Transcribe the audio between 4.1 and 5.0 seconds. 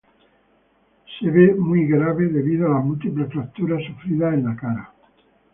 en su cara.